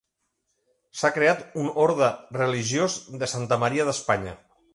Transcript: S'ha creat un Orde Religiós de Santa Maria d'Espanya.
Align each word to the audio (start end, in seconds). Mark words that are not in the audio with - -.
S'ha 1.01 1.11
creat 1.17 1.43
un 1.65 1.69
Orde 1.83 2.09
Religiós 2.39 2.97
de 3.25 3.31
Santa 3.37 3.61
Maria 3.67 3.87
d'Espanya. 3.93 4.35